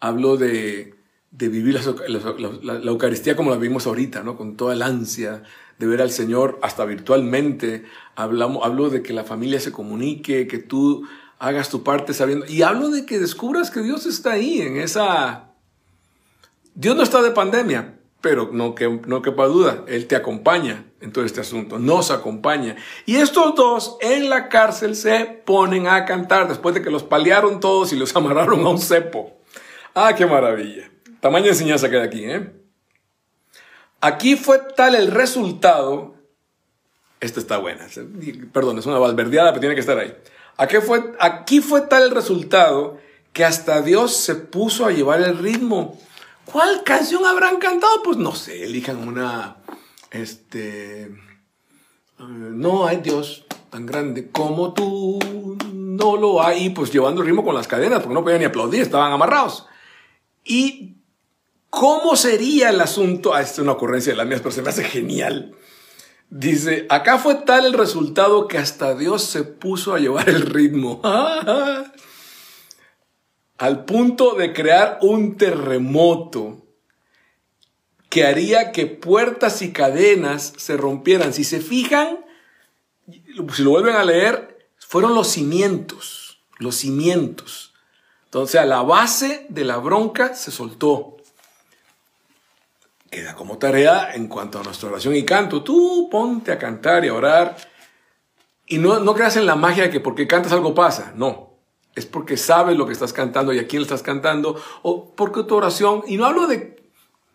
Hablo 0.00 0.36
de, 0.36 0.94
de 1.30 1.48
vivir 1.48 1.80
la, 2.08 2.90
Eucaristía 2.90 3.36
como 3.36 3.50
la 3.50 3.56
vivimos 3.56 3.86
ahorita, 3.86 4.22
¿no? 4.22 4.36
Con 4.36 4.56
toda 4.56 4.74
el 4.74 4.82
ansia 4.82 5.44
de 5.78 5.86
ver 5.86 6.02
al 6.02 6.10
Señor 6.10 6.58
hasta 6.62 6.84
virtualmente. 6.84 7.84
Hablamos, 8.16 8.64
hablo 8.64 8.90
de 8.90 9.02
que 9.02 9.12
la 9.12 9.24
familia 9.24 9.60
se 9.60 9.70
comunique, 9.70 10.48
que 10.48 10.58
tú 10.58 11.06
hagas 11.38 11.68
tu 11.68 11.84
parte 11.84 12.12
sabiendo. 12.12 12.46
Y 12.46 12.62
hablo 12.62 12.90
de 12.90 13.06
que 13.06 13.20
descubras 13.20 13.70
que 13.70 13.82
Dios 13.82 14.06
está 14.06 14.32
ahí, 14.32 14.60
en 14.60 14.76
esa... 14.78 15.44
Dios 16.74 16.96
no 16.96 17.02
está 17.02 17.22
de 17.22 17.30
pandemia, 17.32 17.97
pero 18.20 18.50
no, 18.52 18.74
que, 18.74 18.88
no 18.88 19.22
quepa 19.22 19.46
duda, 19.46 19.84
Él 19.86 20.06
te 20.06 20.16
acompaña 20.16 20.84
en 21.00 21.12
todo 21.12 21.24
este 21.24 21.40
asunto, 21.40 21.78
nos 21.78 22.10
acompaña. 22.10 22.76
Y 23.06 23.16
estos 23.16 23.54
dos 23.54 23.96
en 24.00 24.28
la 24.28 24.48
cárcel 24.48 24.96
se 24.96 25.24
ponen 25.44 25.86
a 25.86 26.04
cantar 26.04 26.48
después 26.48 26.74
de 26.74 26.82
que 26.82 26.90
los 26.90 27.04
paliaron 27.04 27.60
todos 27.60 27.92
y 27.92 27.96
los 27.96 28.14
amarraron 28.16 28.64
a 28.66 28.68
un 28.70 28.78
cepo. 28.78 29.38
Ah, 29.94 30.14
qué 30.16 30.26
maravilla. 30.26 30.90
Tamaña 31.20 31.48
enseñanza 31.48 31.90
queda 31.90 32.04
aquí, 32.04 32.24
¿eh? 32.24 32.52
Aquí 34.00 34.36
fue 34.36 34.60
tal 34.76 34.94
el 34.94 35.10
resultado. 35.10 36.14
Esta 37.20 37.40
está 37.40 37.58
buena. 37.58 37.86
Perdón, 38.52 38.78
es 38.78 38.86
una 38.86 38.98
valverdeada, 38.98 39.50
pero 39.50 39.60
tiene 39.60 39.74
que 39.74 39.80
estar 39.80 39.98
ahí. 39.98 40.14
Aquí 40.56 40.76
fue, 40.78 41.14
aquí 41.18 41.60
fue 41.60 41.80
tal 41.82 42.04
el 42.04 42.10
resultado 42.12 42.98
que 43.32 43.44
hasta 43.44 43.82
Dios 43.82 44.16
se 44.16 44.36
puso 44.36 44.86
a 44.86 44.92
llevar 44.92 45.20
el 45.20 45.38
ritmo 45.38 45.98
¿Cuál 46.50 46.82
canción 46.82 47.26
habrán 47.26 47.58
cantado? 47.58 48.02
Pues 48.02 48.16
no 48.16 48.34
sé, 48.34 48.64
elijan 48.64 49.06
una, 49.06 49.58
este, 50.10 51.02
eh, 51.02 51.10
no 52.18 52.86
hay 52.86 52.98
Dios 52.98 53.44
tan 53.70 53.84
grande 53.84 54.30
como 54.30 54.72
tú, 54.72 55.18
no 55.74 56.16
lo 56.16 56.42
hay, 56.42 56.70
pues 56.70 56.90
llevando 56.90 57.22
ritmo 57.22 57.44
con 57.44 57.54
las 57.54 57.68
cadenas, 57.68 58.00
porque 58.00 58.14
no 58.14 58.22
podían 58.22 58.40
ni 58.40 58.46
aplaudir, 58.46 58.80
estaban 58.80 59.12
amarrados. 59.12 59.66
¿Y 60.42 60.96
cómo 61.68 62.16
sería 62.16 62.70
el 62.70 62.80
asunto? 62.80 63.34
Ah, 63.34 63.42
esta 63.42 63.54
es 63.54 63.58
una 63.58 63.72
ocurrencia 63.72 64.12
de 64.12 64.16
las 64.16 64.26
mías, 64.26 64.40
pero 64.40 64.52
se 64.52 64.62
me 64.62 64.70
hace 64.70 64.84
genial. 64.84 65.54
Dice, 66.30 66.86
acá 66.88 67.18
fue 67.18 67.34
tal 67.34 67.66
el 67.66 67.72
resultado 67.74 68.48
que 68.48 68.56
hasta 68.56 68.94
Dios 68.94 69.22
se 69.22 69.44
puso 69.44 69.94
a 69.94 69.98
llevar 69.98 70.28
el 70.30 70.42
ritmo. 70.42 71.02
al 73.58 73.84
punto 73.84 74.34
de 74.34 74.52
crear 74.52 74.98
un 75.02 75.36
terremoto 75.36 76.64
que 78.08 78.24
haría 78.24 78.72
que 78.72 78.86
puertas 78.86 79.60
y 79.62 79.72
cadenas 79.72 80.54
se 80.56 80.76
rompieran. 80.76 81.34
Si 81.34 81.44
se 81.44 81.60
fijan, 81.60 82.24
si 83.10 83.62
lo 83.62 83.70
vuelven 83.70 83.96
a 83.96 84.04
leer, 84.04 84.70
fueron 84.78 85.14
los 85.14 85.28
cimientos, 85.28 86.40
los 86.58 86.76
cimientos. 86.76 87.74
Entonces, 88.26 88.60
a 88.60 88.64
la 88.64 88.82
base 88.82 89.46
de 89.48 89.64
la 89.64 89.78
bronca 89.78 90.34
se 90.34 90.50
soltó. 90.50 91.16
Queda 93.10 93.34
como 93.34 93.58
tarea 93.58 94.14
en 94.14 94.28
cuanto 94.28 94.60
a 94.60 94.62
nuestra 94.62 94.88
oración 94.88 95.16
y 95.16 95.24
canto. 95.24 95.64
Tú 95.64 96.08
ponte 96.10 96.52
a 96.52 96.58
cantar 96.58 97.04
y 97.04 97.08
a 97.08 97.14
orar. 97.14 97.56
Y 98.66 98.78
no, 98.78 99.00
no 99.00 99.14
creas 99.14 99.36
en 99.36 99.46
la 99.46 99.56
magia 99.56 99.84
de 99.84 99.90
que 99.90 100.00
porque 100.00 100.26
cantas 100.28 100.52
algo 100.52 100.74
pasa. 100.74 101.12
No 101.16 101.47
es 101.94 102.06
porque 102.06 102.36
sabes 102.36 102.76
lo 102.76 102.86
que 102.86 102.92
estás 102.92 103.12
cantando 103.12 103.52
y 103.52 103.58
a 103.58 103.66
quién 103.66 103.82
le 103.82 103.84
estás 103.84 104.02
cantando, 104.02 104.60
o 104.82 105.14
porque 105.14 105.42
tu 105.44 105.56
oración, 105.56 106.02
y 106.06 106.16
no 106.16 106.26
hablo 106.26 106.46
de, 106.46 106.78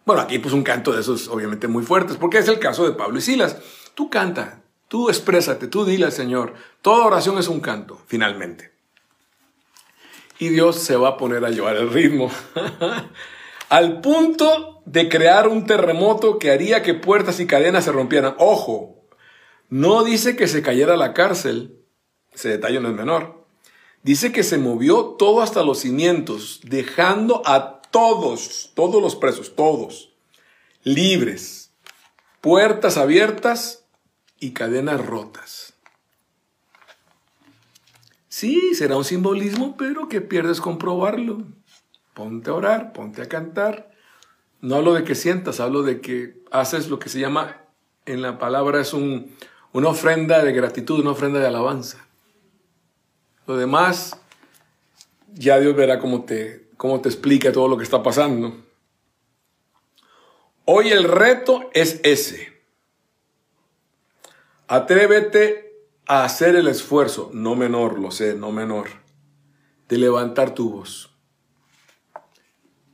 bueno, 0.05 0.21
aquí 0.21 0.39
pues 0.39 0.53
un 0.53 0.63
canto 0.63 0.91
de 0.91 1.01
esos 1.01 1.27
obviamente 1.27 1.67
muy 1.67 1.83
fuertes, 1.83 2.17
porque 2.17 2.39
es 2.39 2.47
el 2.47 2.59
caso 2.59 2.85
de 2.85 2.91
Pablo 2.91 3.19
y 3.19 3.21
Silas. 3.21 3.57
Tú 3.95 4.09
canta, 4.09 4.61
tú 4.87 5.09
exprésate, 5.09 5.67
tú 5.67 5.85
dile 5.85 6.05
al 6.05 6.11
Señor. 6.11 6.53
Toda 6.81 7.05
oración 7.05 7.37
es 7.37 7.47
un 7.47 7.59
canto, 7.59 8.01
finalmente. 8.07 8.71
Y 10.39 10.49
Dios 10.49 10.77
se 10.79 10.95
va 10.97 11.09
a 11.09 11.17
poner 11.17 11.45
a 11.45 11.49
llevar 11.49 11.77
el 11.77 11.89
ritmo. 11.89 12.31
al 13.69 14.01
punto 14.01 14.81
de 14.85 15.07
crear 15.07 15.47
un 15.47 15.65
terremoto 15.65 16.37
que 16.37 16.51
haría 16.51 16.83
que 16.83 16.93
puertas 16.93 17.39
y 17.39 17.47
cadenas 17.47 17.85
se 17.85 17.91
rompieran. 17.91 18.35
Ojo, 18.37 19.07
no 19.69 20.03
dice 20.03 20.35
que 20.35 20.47
se 20.47 20.61
cayera 20.61 20.97
la 20.97 21.13
cárcel, 21.13 21.79
ese 22.33 22.49
detalle 22.49 22.79
no 22.79 22.89
es 22.89 22.95
menor. 22.95 23.42
Dice 24.03 24.33
que 24.33 24.43
se 24.43 24.57
movió 24.57 25.15
todo 25.17 25.41
hasta 25.41 25.63
los 25.63 25.79
cimientos, 25.79 26.59
dejando 26.63 27.41
a 27.45 27.81
todos, 27.89 28.71
todos 28.75 29.01
los 29.01 29.15
presos, 29.15 29.55
todos, 29.55 30.13
libres, 30.83 31.71
puertas 32.41 32.97
abiertas 32.97 33.85
y 34.39 34.51
cadenas 34.51 35.05
rotas. 35.05 35.73
Sí, 38.27 38.75
será 38.75 38.97
un 38.97 39.05
simbolismo, 39.05 39.77
pero 39.77 40.09
que 40.09 40.19
pierdes 40.19 40.59
comprobarlo. 40.59 41.43
Ponte 42.13 42.49
a 42.49 42.55
orar, 42.55 42.91
ponte 42.91 43.21
a 43.21 43.29
cantar. 43.29 43.91
No 44.59 44.75
hablo 44.75 44.95
de 44.95 45.05
que 45.05 45.15
sientas, 45.15 45.61
hablo 45.61 45.81
de 45.83 46.01
que 46.01 46.43
haces 46.51 46.89
lo 46.89 46.99
que 46.99 47.09
se 47.09 47.19
llama, 47.19 47.61
en 48.05 48.21
la 48.21 48.37
palabra 48.37 48.81
es 48.81 48.93
un, 48.93 49.33
una 49.71 49.89
ofrenda 49.89 50.43
de 50.43 50.51
gratitud, 50.51 50.99
una 50.99 51.11
ofrenda 51.11 51.39
de 51.39 51.47
alabanza. 51.47 52.05
Lo 53.45 53.57
demás, 53.57 54.17
ya 55.33 55.59
Dios 55.59 55.75
verá 55.75 55.99
cómo 55.99 56.23
te, 56.23 56.69
cómo 56.77 57.01
te 57.01 57.09
explica 57.09 57.51
todo 57.51 57.67
lo 57.67 57.77
que 57.77 57.83
está 57.83 58.01
pasando. 58.01 58.63
Hoy 60.65 60.89
el 60.89 61.03
reto 61.03 61.69
es 61.73 61.99
ese. 62.03 62.53
Atrévete 64.67 65.73
a 66.05 66.23
hacer 66.23 66.55
el 66.55 66.67
esfuerzo, 66.67 67.29
no 67.33 67.55
menor, 67.55 67.99
lo 67.99 68.11
sé, 68.11 68.35
no 68.35 68.51
menor, 68.51 68.87
de 69.89 69.97
levantar 69.97 70.55
tu 70.55 70.69
voz. 70.69 71.09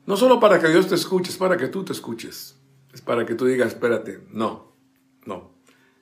No 0.06 0.16
solo 0.16 0.40
para 0.40 0.60
que 0.60 0.68
Dios 0.68 0.88
te 0.88 0.96
escuche, 0.96 1.30
es 1.30 1.38
para 1.38 1.56
que 1.56 1.68
tú 1.68 1.84
te 1.84 1.92
escuches. 1.92 2.56
Es 2.92 3.00
para 3.00 3.24
que 3.24 3.36
tú 3.36 3.46
digas, 3.46 3.68
espérate, 3.68 4.20
no, 4.30 4.72
no. 5.24 5.52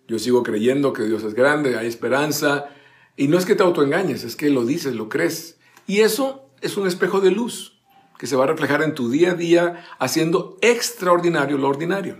Yo 0.06 0.18
sigo 0.18 0.42
creyendo 0.42 0.94
que 0.94 1.02
Dios 1.02 1.22
es 1.22 1.34
grande, 1.34 1.76
hay 1.76 1.86
esperanza, 1.86 2.70
y 3.18 3.26
no 3.26 3.36
es 3.36 3.44
que 3.44 3.56
te 3.56 3.64
autoengañes, 3.64 4.22
es 4.22 4.36
que 4.36 4.48
lo 4.48 4.64
dices, 4.64 4.94
lo 4.94 5.08
crees. 5.08 5.58
Y 5.88 6.00
eso 6.00 6.48
es 6.60 6.76
un 6.76 6.86
espejo 6.86 7.20
de 7.20 7.32
luz 7.32 7.80
que 8.16 8.28
se 8.28 8.36
va 8.36 8.44
a 8.44 8.46
reflejar 8.46 8.80
en 8.82 8.94
tu 8.94 9.10
día 9.10 9.32
a 9.32 9.34
día 9.34 9.84
haciendo 9.98 10.56
extraordinario 10.62 11.58
lo 11.58 11.68
ordinario. 11.68 12.16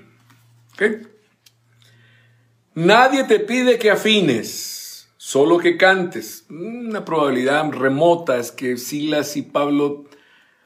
Nadie 2.75 3.25
te 3.25 3.39
pide 3.39 3.79
que 3.79 3.93
afines, 3.93 5.09
solo 5.17 5.59
que 5.59 5.77
cantes. 5.77 6.47
Una 6.51 7.05
probabilidad 7.05 7.71
remota 7.71 8.37
es 8.37 8.51
que 8.51 8.77
Silas 8.77 9.37
y 9.37 9.43
Pablo 9.43 10.05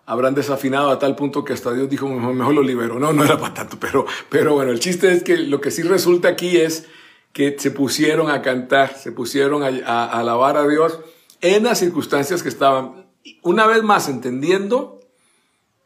habrán 0.07 0.35
desafinado 0.35 0.91
a 0.91 0.99
tal 0.99 1.15
punto 1.15 1.45
que 1.45 1.53
hasta 1.53 1.75
Dios 1.75 1.91
dijo, 1.91 2.09
mejor, 2.09 2.55
lo 2.55 2.63
libero. 2.63 2.99
No, 2.99 3.13
no 3.13 3.23
era 3.23 3.39
para 3.39 3.53
tanto, 3.53 3.79
pero, 3.79 4.07
pero 4.31 4.55
bueno, 4.55 4.73
el 4.73 4.81
chiste 4.81 5.13
es 5.13 5.23
que 5.23 5.37
lo 5.37 5.61
que 5.61 5.71
sí 5.71 5.83
resulta 5.83 6.29
aquí 6.29 6.57
es 6.57 6.87
que 7.33 7.57
se 7.59 7.71
pusieron 7.71 8.31
a 8.31 8.43
cantar, 8.43 8.97
se 8.97 9.13
pusieron 9.13 9.63
a, 9.63 10.05
alabar 10.07 10.57
a 10.57 10.67
Dios 10.67 11.01
en 11.41 11.65
las 11.65 11.79
circunstancias 11.79 12.43
que 12.43 12.49
estaban, 12.49 13.07
una 13.43 13.67
vez 13.67 13.83
más 13.83 14.09
entendiendo 14.09 15.01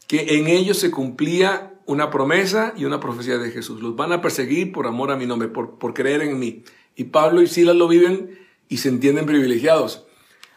que 0.09 0.38
en 0.38 0.49
ellos 0.49 0.79
se 0.79 0.91
cumplía 0.91 1.75
una 1.87 2.11
promesa 2.11 2.75
y 2.76 2.85
una 2.85 3.00
profecía 3.00 3.38
de 3.38 3.50
Jesús. 3.50 3.81
Los 3.81 3.95
van 3.97 4.12
a 4.12 4.21
perseguir 4.21 4.73
por 4.73 4.87
amor 4.87 5.11
a 5.11 5.17
mi 5.17 5.26
nombre, 5.26 5.49
por, 5.49 5.79
por 5.79 5.95
creer 5.95 6.23
en 6.23 6.38
mí. 6.38 6.65
Y 6.97 7.05
Pablo 7.05 7.43
y 7.43 7.47
Silas 7.47 7.76
lo 7.76 7.87
viven 7.87 8.38
y 8.69 8.79
se 8.79 8.88
entienden 8.88 9.26
privilegiados. 9.26 10.05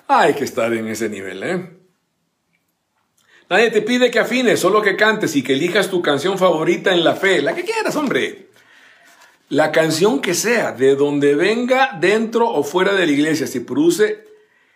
Hay 0.08 0.34
que 0.34 0.44
estar 0.44 0.74
en 0.74 0.88
ese 0.88 1.08
nivel, 1.08 1.44
¿eh? 1.44 1.76
Nadie 3.48 3.72
te 3.72 3.82
pide 3.82 4.12
que 4.12 4.20
afines, 4.20 4.60
solo 4.60 4.82
que 4.82 4.96
cantes 4.96 5.36
y 5.36 5.44
que 5.44 5.54
elijas 5.54 5.90
tu 5.90 6.02
canción 6.04 6.38
favorita 6.38 6.94
en 6.94 7.04
la 7.04 7.16
fe, 7.16 7.42
la 7.42 7.56
que 7.56 7.64
quieras, 7.64 7.96
hombre 7.96 8.49
la 9.50 9.72
canción 9.72 10.22
que 10.22 10.36
sea, 10.36 10.72
de 10.72 10.96
donde 10.96 11.36
venga, 11.36 11.98
dentro 12.00 12.50
o 12.50 12.64
fuera 12.64 12.94
de 12.94 13.06
la 13.06 13.12
iglesia, 13.12 13.48
si 13.48 13.60
produce, 13.60 14.26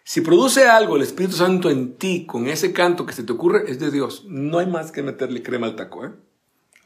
si 0.03 0.21
produce 0.21 0.65
algo 0.65 0.95
el 0.95 1.03
Espíritu 1.03 1.35
Santo 1.35 1.69
en 1.69 1.95
ti 1.95 2.25
con 2.25 2.47
ese 2.47 2.73
canto 2.73 3.05
que 3.05 3.13
se 3.13 3.23
te 3.23 3.31
ocurre, 3.31 3.71
es 3.71 3.79
de 3.79 3.91
Dios. 3.91 4.25
No 4.27 4.57
hay 4.57 4.65
más 4.65 4.91
que 4.91 5.03
meterle 5.03 5.43
crema 5.43 5.67
al 5.67 5.75
taco, 5.75 6.05
¿eh? 6.05 6.11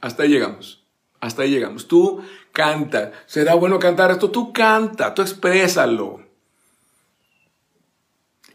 Hasta 0.02 0.24
ahí 0.24 0.30
llegamos. 0.30 0.84
Hasta 1.22 1.42
ahí 1.42 1.50
llegamos. 1.50 1.88
Tú 1.88 2.22
canta. 2.52 3.14
¿Será 3.26 3.56
bueno 3.56 3.80
cantar 3.80 4.12
esto? 4.12 4.30
Tú 4.30 4.52
canta, 4.54 5.14
tú 5.14 5.22
exprésalo. 5.22 6.22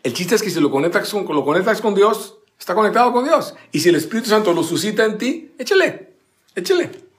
El 0.02 0.12
chiste 0.12 0.34
es 0.34 0.42
que 0.42 0.50
si 0.50 0.60
lo 0.60 0.70
conectas 0.70 1.10
con, 1.10 1.24
lo 1.24 1.44
conectas 1.44 1.80
con 1.80 1.94
Dios, 1.94 2.38
está 2.58 2.74
conectado 2.74 3.12
con 3.12 3.24
Dios. 3.24 3.54
Y 3.72 3.80
si 3.80 3.88
el 3.88 3.94
Espíritu 3.94 4.28
Santo 4.28 4.52
lo 4.52 4.62
suscita 4.62 5.04
en 5.04 5.16
ti, 5.16 5.52
échale, 5.58 6.12
échale. 6.54 7.11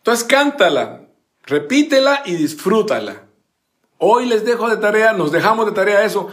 Entonces 0.00 0.24
cántala, 0.24 1.02
repítela 1.44 2.22
y 2.24 2.34
disfrútala. 2.34 3.26
Hoy 3.98 4.24
les 4.24 4.46
dejo 4.46 4.70
de 4.70 4.78
tarea, 4.78 5.12
nos 5.12 5.30
dejamos 5.30 5.66
de 5.66 5.72
tarea 5.72 6.04
eso. 6.04 6.28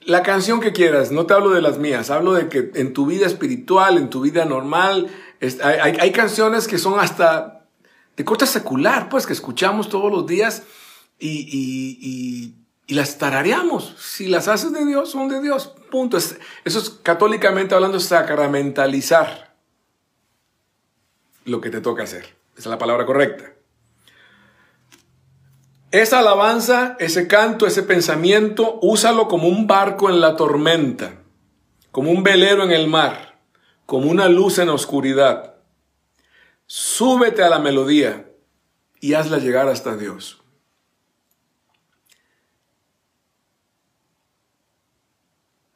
La 0.00 0.24
canción 0.24 0.60
que 0.60 0.72
quieras, 0.72 1.12
no 1.12 1.26
te 1.26 1.34
hablo 1.34 1.50
de 1.50 1.62
las 1.62 1.78
mías, 1.78 2.10
hablo 2.10 2.32
de 2.32 2.48
que 2.48 2.72
en 2.74 2.92
tu 2.92 3.06
vida 3.06 3.26
espiritual, 3.26 3.98
en 3.98 4.10
tu 4.10 4.22
vida 4.22 4.44
normal, 4.46 5.08
hay, 5.62 6.10
canciones 6.10 6.66
que 6.66 6.78
son 6.78 6.98
hasta 6.98 7.66
de 8.16 8.24
corte 8.24 8.46
secular, 8.46 9.08
pues 9.08 9.26
que 9.26 9.32
escuchamos 9.32 9.88
todos 9.88 10.10
los 10.10 10.26
días 10.26 10.64
y, 11.20 12.54
las 12.88 13.18
tarareamos. 13.18 13.94
Si 13.98 14.26
las 14.26 14.48
haces 14.48 14.72
de 14.72 14.84
Dios, 14.84 15.10
son 15.10 15.28
de 15.28 15.40
Dios. 15.40 15.72
Punto. 15.90 16.16
eso 16.16 16.38
es 16.64 16.90
católicamente 17.02 17.74
hablando, 17.74 18.00
sacramentalizar 18.00 19.54
lo 21.44 21.60
que 21.60 21.70
te 21.70 21.80
toca 21.80 22.02
hacer. 22.02 22.37
Esa 22.58 22.70
es 22.70 22.72
la 22.72 22.78
palabra 22.78 23.06
correcta. 23.06 23.52
Esa 25.92 26.18
alabanza, 26.18 26.96
ese 26.98 27.28
canto, 27.28 27.68
ese 27.68 27.84
pensamiento, 27.84 28.80
úsalo 28.82 29.28
como 29.28 29.46
un 29.46 29.68
barco 29.68 30.10
en 30.10 30.20
la 30.20 30.34
tormenta, 30.34 31.22
como 31.92 32.10
un 32.10 32.24
velero 32.24 32.64
en 32.64 32.72
el 32.72 32.88
mar, 32.88 33.40
como 33.86 34.10
una 34.10 34.28
luz 34.28 34.58
en 34.58 34.66
la 34.66 34.74
oscuridad. 34.74 35.54
Súbete 36.66 37.44
a 37.44 37.48
la 37.48 37.60
melodía 37.60 38.28
y 39.00 39.14
hazla 39.14 39.38
llegar 39.38 39.68
hasta 39.68 39.96
Dios. 39.96 40.42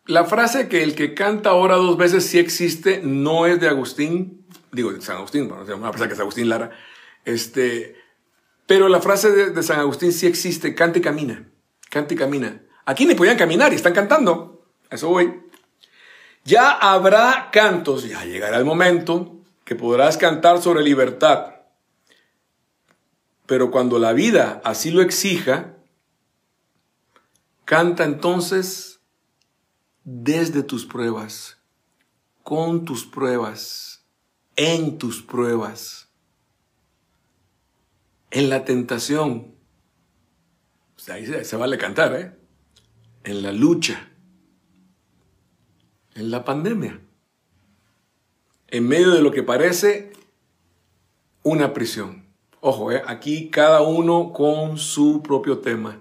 La 0.05 0.25
frase 0.25 0.69
que 0.69 0.83
el 0.83 0.97
que 0.97 1.15
canta 1.15 1.51
ahora 1.51 1.77
dos 1.77 1.97
veces 1.97 2.27
sí 2.27 2.41
existe 2.41 3.01
no 3.05 3.47
es 3.47 3.61
de 3.61 3.69
Agustín, 3.69 4.42
digo, 4.73 4.93
de 4.93 5.01
San 5.03 5.17
Agustín, 5.17 5.49
bueno, 5.49 5.87
a 5.87 5.93
pesar 5.93 6.09
que 6.09 6.15
es 6.15 6.21
Agustín 6.21 6.49
Lara, 6.49 6.71
este, 7.25 7.97
pero 8.67 8.89
la 8.89 9.01
frase 9.01 9.31
de, 9.31 9.63
San 9.63 9.79
Agustín 9.79 10.13
sí 10.13 10.27
existe, 10.27 10.75
cante 10.75 10.99
y 10.99 11.03
camina, 11.03 11.49
cante 11.91 12.15
y 12.15 12.17
camina. 12.17 12.63
Aquí 12.85 13.07
ni 13.07 13.15
podían 13.15 13.37
caminar 13.37 13.73
y 13.73 13.77
están 13.77 13.93
cantando, 13.93 14.67
eso 14.91 15.09
voy. 15.09 15.43
Ya 16.45 16.73
habrá 16.73 17.51
cantos, 17.53 18.09
ya 18.09 18.25
llegará 18.25 18.57
el 18.57 18.65
momento, 18.65 19.37
que 19.65 19.77
podrás 19.77 20.17
cantar 20.17 20.61
sobre 20.61 20.83
libertad. 20.83 21.57
Pero 23.47 23.71
cuando 23.71 23.99
la 23.99 24.13
vida 24.13 24.61
así 24.65 24.91
lo 24.91 25.03
exija, 25.03 25.77
canta 27.65 28.05
entonces 28.05 29.01
desde 30.05 30.63
tus 30.63 30.87
pruebas, 30.87 31.59
con 32.43 32.85
tus 32.85 33.05
pruebas, 33.05 33.92
en 34.57 34.99
tus 34.99 35.23
pruebas, 35.23 36.11
en 38.31 38.49
la 38.49 38.65
tentación. 38.65 39.55
Pues 40.95 41.09
ahí 41.09 41.27
se, 41.27 41.45
se 41.45 41.57
vale 41.57 41.79
cantar, 41.79 42.15
¿eh? 42.15 42.33
En 43.25 43.43
la 43.43 43.53
lucha, 43.53 44.11
en 46.15 46.31
la 46.31 46.45
pandemia 46.45 47.01
en 48.73 48.89
medio 48.89 49.11
de 49.11 49.21
lo 49.21 49.31
que 49.31 49.43
parece 49.43 50.13
una 51.43 51.75
prisión. 51.75 52.25
Ojo, 52.61 52.91
eh, 52.91 53.03
aquí 53.07 53.51
cada 53.51 53.83
uno 53.83 54.33
con 54.33 54.79
su 54.79 55.23
propio 55.23 55.59
tema. 55.59 56.01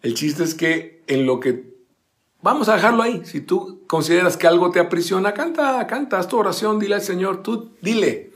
El 0.00 0.14
chiste 0.14 0.42
es 0.42 0.54
que 0.54 1.04
en 1.06 1.26
lo 1.26 1.38
que... 1.38 1.71
Vamos 2.42 2.68
a 2.68 2.74
dejarlo 2.74 3.02
ahí. 3.02 3.22
Si 3.24 3.40
tú 3.40 3.82
consideras 3.86 4.36
que 4.36 4.46
algo 4.46 4.70
te 4.70 4.80
aprisiona, 4.80 5.32
canta, 5.32 5.86
canta, 5.86 6.18
haz 6.18 6.28
tu 6.28 6.36
oración, 6.38 6.78
dile 6.78 6.96
al 6.96 7.02
Señor, 7.02 7.42
tú 7.42 7.70
dile. 7.80 8.32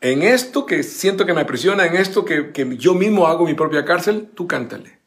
En 0.00 0.22
esto 0.22 0.66
que 0.66 0.82
siento 0.82 1.26
que 1.26 1.34
me 1.34 1.42
aprisiona, 1.42 1.86
en 1.86 1.96
esto 1.96 2.24
que, 2.24 2.50
que 2.50 2.76
yo 2.76 2.94
mismo 2.94 3.26
hago 3.28 3.44
mi 3.44 3.54
propia 3.54 3.84
cárcel, 3.84 4.30
tú 4.34 4.48
cántale. 4.48 4.98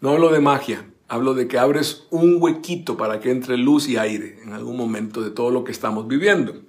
No 0.00 0.10
hablo 0.10 0.30
de 0.30 0.40
magia, 0.40 0.86
Hablo 1.10 1.34
de 1.34 1.48
que 1.48 1.58
abres 1.58 2.06
un 2.10 2.40
huequito 2.40 2.96
para 2.96 3.18
que 3.18 3.32
entre 3.32 3.56
luz 3.56 3.88
y 3.88 3.96
aire 3.96 4.38
en 4.44 4.52
algún 4.52 4.76
momento 4.76 5.22
de 5.22 5.32
todo 5.32 5.50
lo 5.50 5.64
que 5.64 5.72
estamos 5.72 6.06
viviendo. 6.06 6.62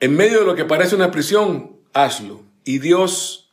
En 0.00 0.16
medio 0.16 0.40
de 0.40 0.44
lo 0.44 0.56
que 0.56 0.64
parece 0.64 0.96
una 0.96 1.12
prisión, 1.12 1.76
hazlo. 1.92 2.42
Y 2.64 2.80
Dios, 2.80 3.52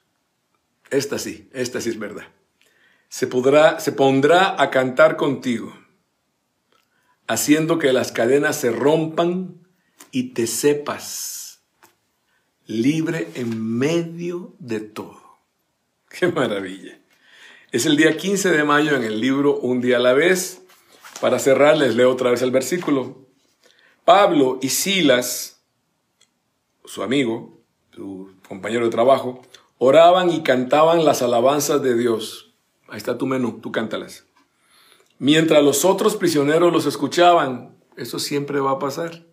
esta 0.89 1.19
sí, 1.19 1.47
esta 1.53 1.81
sí 1.81 1.89
es 1.89 1.99
verdad. 1.99 2.23
Se, 3.13 3.27
podrá, 3.27 3.79
se 3.79 3.91
pondrá 3.91 4.59
a 4.59 4.71
cantar 4.71 5.17
contigo, 5.17 5.71
haciendo 7.27 7.77
que 7.77 7.93
las 7.93 8.11
cadenas 8.11 8.55
se 8.55 8.71
rompan 8.71 9.67
y 10.09 10.33
te 10.33 10.47
sepas 10.47 11.61
libre 12.65 13.29
en 13.35 13.77
medio 13.77 14.55
de 14.57 14.79
todo. 14.79 15.21
¡Qué 16.09 16.29
maravilla! 16.29 16.97
Es 17.71 17.85
el 17.85 17.97
día 17.97 18.17
15 18.17 18.49
de 18.49 18.63
mayo 18.63 18.95
en 18.95 19.03
el 19.03 19.21
libro 19.21 19.59
Un 19.59 19.79
día 19.79 19.97
a 19.97 19.99
la 19.99 20.13
vez. 20.13 20.63
Para 21.21 21.37
cerrar, 21.37 21.77
les 21.77 21.93
leo 21.93 22.11
otra 22.11 22.31
vez 22.31 22.41
el 22.41 22.49
versículo. 22.49 23.27
Pablo 24.05 24.57
y 24.59 24.69
Silas, 24.69 25.61
su 26.83 27.03
amigo, 27.03 27.61
su 27.93 28.31
compañero 28.49 28.85
de 28.85 28.91
trabajo, 28.91 29.43
oraban 29.77 30.31
y 30.31 30.41
cantaban 30.41 31.05
las 31.05 31.21
alabanzas 31.21 31.83
de 31.83 31.95
Dios. 31.95 32.49
Ahí 32.87 32.97
está 32.97 33.17
tu 33.17 33.25
menú, 33.25 33.59
tú 33.61 33.71
cántalas. 33.71 34.25
Mientras 35.19 35.63
los 35.63 35.85
otros 35.85 36.15
prisioneros 36.15 36.71
los 36.71 36.85
escuchaban, 36.85 37.77
eso 37.95 38.19
siempre 38.19 38.59
va 38.59 38.71
a 38.71 38.79
pasar. 38.79 39.25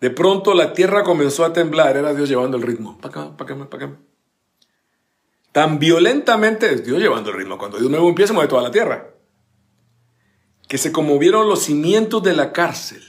De 0.00 0.10
pronto 0.10 0.54
la 0.54 0.72
tierra 0.74 1.02
comenzó 1.02 1.44
a 1.44 1.52
temblar, 1.52 1.96
era 1.96 2.14
Dios 2.14 2.28
llevando 2.28 2.56
el 2.56 2.62
ritmo. 2.62 2.98
Para 2.98 3.22
acá, 3.22 3.44
acá 3.44 3.98
tan 5.56 5.78
violentamente, 5.78 6.76
Dios 6.82 7.00
llevando 7.00 7.30
el 7.30 7.36
ritmo, 7.38 7.56
cuando 7.56 7.78
Dios 7.78 7.90
nuevo 7.90 8.10
empieza, 8.10 8.34
mueve 8.34 8.50
toda 8.50 8.60
la 8.60 8.70
tierra, 8.70 9.14
que 10.68 10.76
se 10.76 10.92
conmovieron 10.92 11.48
los 11.48 11.62
cimientos 11.62 12.22
de 12.22 12.34
la 12.34 12.52
cárcel. 12.52 13.02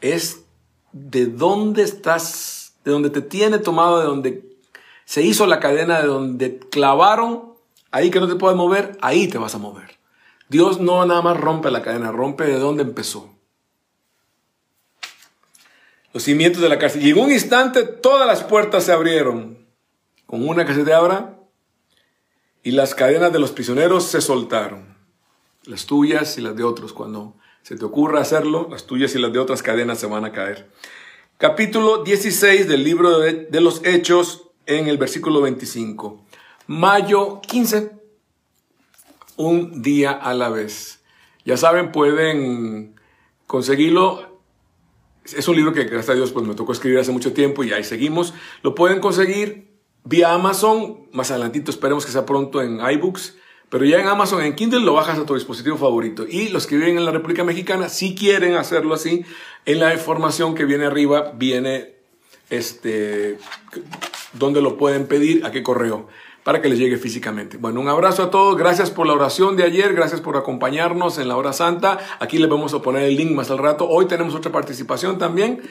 Es 0.00 0.44
de 0.90 1.26
dónde 1.26 1.84
estás, 1.84 2.74
de 2.84 2.90
donde 2.90 3.10
te 3.10 3.22
tiene 3.22 3.60
tomado, 3.60 4.00
de 4.00 4.06
donde 4.06 4.51
se 5.04 5.22
hizo 5.22 5.46
la 5.46 5.60
cadena, 5.60 6.00
de 6.00 6.06
donde 6.06 6.58
clavaron, 6.58 7.54
ahí 7.90 8.10
que 8.10 8.20
no 8.20 8.28
te 8.28 8.36
puedes 8.36 8.56
mover, 8.56 8.96
ahí 9.00 9.28
te 9.28 9.38
vas 9.38 9.54
a 9.54 9.58
mover. 9.58 9.98
Dios 10.48 10.80
no 10.80 11.04
nada 11.06 11.22
más 11.22 11.38
rompe 11.38 11.70
la 11.70 11.82
cadena, 11.82 12.12
rompe 12.12 12.44
de 12.44 12.58
donde 12.58 12.82
empezó. 12.82 13.30
Los 16.12 16.24
cimientos 16.24 16.60
de 16.60 16.68
la 16.68 16.78
cárcel. 16.78 17.06
Y 17.06 17.10
en 17.10 17.18
un 17.18 17.32
instante 17.32 17.84
todas 17.84 18.26
las 18.26 18.44
puertas 18.44 18.84
se 18.84 18.92
abrieron 18.92 19.66
con 20.26 20.46
una 20.48 20.64
que 20.64 20.74
se 20.74 20.84
te 20.84 20.92
abra, 20.92 21.38
y 22.62 22.70
las 22.70 22.94
cadenas 22.94 23.32
de 23.32 23.38
los 23.38 23.50
prisioneros 23.50 24.04
se 24.04 24.20
soltaron, 24.20 24.96
las 25.64 25.86
tuyas 25.86 26.38
y 26.38 26.40
las 26.40 26.54
de 26.56 26.62
otros. 26.62 26.92
Cuando 26.92 27.34
se 27.62 27.76
te 27.76 27.84
ocurra 27.84 28.20
hacerlo, 28.20 28.68
las 28.70 28.86
tuyas 28.86 29.14
y 29.14 29.18
las 29.18 29.32
de 29.32 29.38
otras 29.38 29.62
cadenas 29.62 29.98
se 29.98 30.06
van 30.06 30.24
a 30.24 30.32
caer. 30.32 30.70
Capítulo 31.38 32.04
16 32.04 32.68
del 32.68 32.84
libro 32.84 33.18
de, 33.18 33.46
de 33.46 33.60
los 33.60 33.84
Hechos 33.84 34.51
en 34.66 34.88
el 34.88 34.98
versículo 34.98 35.40
25. 35.40 36.24
Mayo 36.66 37.40
15, 37.40 37.92
un 39.36 39.82
día 39.82 40.12
a 40.12 40.34
la 40.34 40.48
vez. 40.48 41.02
Ya 41.44 41.56
saben, 41.56 41.92
pueden 41.92 42.94
conseguirlo 43.46 44.32
es 45.24 45.46
un 45.46 45.56
libro 45.56 45.72
que 45.72 45.84
gracias 45.84 46.10
a 46.10 46.14
Dios 46.14 46.32
pues 46.32 46.46
me 46.46 46.54
tocó 46.54 46.72
escribir 46.72 46.98
hace 46.98 47.12
mucho 47.12 47.32
tiempo 47.32 47.62
y 47.62 47.72
ahí 47.72 47.84
seguimos. 47.84 48.34
Lo 48.62 48.74
pueden 48.74 49.00
conseguir 49.00 49.68
vía 50.04 50.32
Amazon, 50.32 51.06
más 51.12 51.30
adelantito 51.30 51.70
esperemos 51.70 52.04
que 52.04 52.12
sea 52.12 52.26
pronto 52.26 52.60
en 52.60 52.80
iBooks, 52.80 53.36
pero 53.68 53.84
ya 53.84 54.00
en 54.00 54.06
Amazon, 54.06 54.42
en 54.42 54.54
Kindle 54.54 54.80
lo 54.80 54.94
bajas 54.94 55.18
a 55.18 55.24
tu 55.24 55.34
dispositivo 55.34 55.76
favorito. 55.76 56.26
Y 56.28 56.48
los 56.48 56.66
que 56.66 56.76
viven 56.76 56.98
en 56.98 57.04
la 57.04 57.10
República 57.10 57.44
Mexicana, 57.44 57.88
si 57.88 58.14
quieren 58.14 58.54
hacerlo 58.54 58.94
así, 58.94 59.24
en 59.64 59.78
la 59.78 59.94
información 59.94 60.54
que 60.54 60.64
viene 60.64 60.86
arriba 60.86 61.32
viene 61.36 61.94
este, 62.50 63.38
dónde 64.32 64.62
lo 64.62 64.76
pueden 64.76 65.06
pedir, 65.06 65.44
a 65.44 65.50
qué 65.50 65.62
correo, 65.62 66.06
para 66.44 66.60
que 66.60 66.68
les 66.68 66.78
llegue 66.78 66.96
físicamente. 66.96 67.56
Bueno, 67.56 67.80
un 67.80 67.88
abrazo 67.88 68.24
a 68.24 68.30
todos, 68.30 68.56
gracias 68.56 68.90
por 68.90 69.06
la 69.06 69.12
oración 69.12 69.56
de 69.56 69.64
ayer, 69.64 69.94
gracias 69.94 70.20
por 70.20 70.36
acompañarnos 70.36 71.18
en 71.18 71.28
la 71.28 71.36
hora 71.36 71.52
santa. 71.52 71.98
Aquí 72.18 72.38
les 72.38 72.48
vamos 72.48 72.74
a 72.74 72.82
poner 72.82 73.04
el 73.04 73.16
link 73.16 73.32
más 73.32 73.50
al 73.50 73.58
rato. 73.58 73.88
Hoy 73.88 74.06
tenemos 74.06 74.34
otra 74.34 74.52
participación 74.52 75.18
también. 75.18 75.62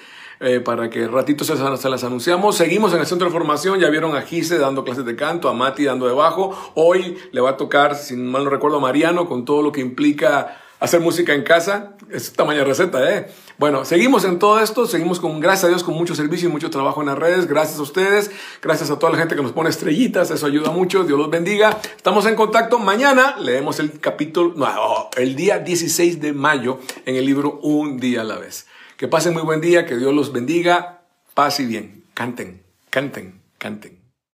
Eh, 0.43 0.59
para 0.59 0.89
que 0.89 1.07
ratito 1.07 1.43
se, 1.43 1.55
se, 1.55 1.89
las 1.89 2.03
anunciamos. 2.03 2.57
Seguimos 2.57 2.91
en 2.95 2.99
el 2.99 3.05
centro 3.05 3.27
de 3.27 3.31
formación, 3.31 3.79
ya 3.79 3.89
vieron 3.89 4.15
a 4.15 4.23
Gise 4.23 4.57
dando 4.57 4.83
clases 4.83 5.05
de 5.05 5.15
canto, 5.15 5.49
a 5.49 5.53
Mati 5.53 5.83
dando 5.83 6.07
de 6.07 6.15
bajo. 6.15 6.57
Hoy 6.73 7.15
le 7.31 7.41
va 7.41 7.51
a 7.51 7.57
tocar, 7.57 7.95
si 7.95 8.15
mal 8.15 8.43
no 8.43 8.49
recuerdo, 8.49 8.77
a 8.77 8.79
Mariano 8.79 9.27
con 9.27 9.45
todo 9.45 9.61
lo 9.61 9.71
que 9.71 9.81
implica 9.81 10.57
hacer 10.79 10.99
música 10.99 11.33
en 11.33 11.43
casa. 11.43 11.95
Es 12.09 12.33
tamaña 12.33 12.63
receta, 12.63 13.15
¿eh? 13.15 13.31
Bueno, 13.61 13.85
seguimos 13.85 14.25
en 14.25 14.39
todo 14.39 14.59
esto, 14.59 14.87
seguimos 14.87 15.19
con, 15.19 15.39
gracias 15.39 15.65
a 15.65 15.67
Dios, 15.67 15.83
con 15.83 15.93
mucho 15.93 16.15
servicio 16.15 16.49
y 16.49 16.51
mucho 16.51 16.71
trabajo 16.71 17.01
en 17.01 17.09
las 17.09 17.19
redes. 17.19 17.45
Gracias 17.45 17.77
a 17.77 17.83
ustedes, 17.83 18.31
gracias 18.59 18.89
a 18.89 18.97
toda 18.97 19.11
la 19.11 19.19
gente 19.19 19.35
que 19.35 19.43
nos 19.43 19.51
pone 19.51 19.69
estrellitas, 19.69 20.31
eso 20.31 20.47
ayuda 20.47 20.71
mucho. 20.71 21.03
Dios 21.03 21.19
los 21.19 21.29
bendiga. 21.29 21.79
Estamos 21.95 22.25
en 22.25 22.33
contacto. 22.33 22.79
Mañana 22.79 23.35
leemos 23.37 23.79
el 23.79 23.99
capítulo, 23.99 24.55
no, 24.55 25.11
el 25.15 25.35
día 25.35 25.59
16 25.59 26.19
de 26.19 26.33
mayo 26.33 26.79
en 27.05 27.17
el 27.17 27.25
libro 27.27 27.59
Un 27.61 27.99
día 27.99 28.21
a 28.21 28.23
la 28.23 28.39
vez. 28.39 28.65
Que 28.97 29.07
pasen 29.07 29.33
muy 29.33 29.43
buen 29.43 29.61
día, 29.61 29.85
que 29.85 29.95
Dios 29.95 30.11
los 30.11 30.33
bendiga, 30.33 31.03
paz 31.35 31.59
y 31.59 31.67
bien. 31.67 32.03
Canten, 32.15 32.63
canten, 32.89 33.41
canten. 33.59 34.00